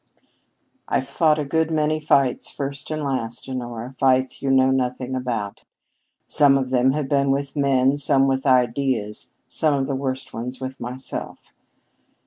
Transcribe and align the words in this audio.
"I've 0.87 1.07
fought 1.07 1.37
a 1.37 1.45
good 1.45 1.69
many 1.69 1.99
fights 1.99 2.49
first 2.49 2.89
and 2.89 3.03
last, 3.03 3.47
Honora, 3.47 3.91
fights 3.91 4.41
you 4.41 4.49
know 4.49 4.71
nothing 4.71 5.13
about. 5.15 5.63
Some 6.25 6.57
of 6.57 6.71
them 6.71 6.93
have 6.93 7.07
been 7.07 7.29
with 7.29 7.55
men, 7.55 7.95
some 7.97 8.27
with 8.27 8.47
ideas, 8.47 9.35
some 9.47 9.75
of 9.75 9.85
the 9.85 9.93
worst 9.93 10.33
ones 10.33 10.59
with 10.59 10.79
myself. 10.79 11.53